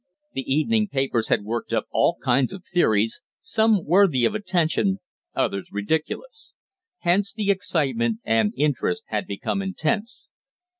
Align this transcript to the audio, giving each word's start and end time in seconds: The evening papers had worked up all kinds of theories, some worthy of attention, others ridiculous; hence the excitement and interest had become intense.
The 0.33 0.51
evening 0.51 0.87
papers 0.87 1.27
had 1.27 1.43
worked 1.43 1.71
up 1.71 1.85
all 1.91 2.17
kinds 2.23 2.51
of 2.53 2.65
theories, 2.65 3.21
some 3.39 3.85
worthy 3.85 4.25
of 4.25 4.33
attention, 4.33 4.97
others 5.35 5.69
ridiculous; 5.71 6.55
hence 7.01 7.31
the 7.31 7.51
excitement 7.51 8.19
and 8.23 8.51
interest 8.57 9.03
had 9.09 9.27
become 9.27 9.61
intense. 9.61 10.29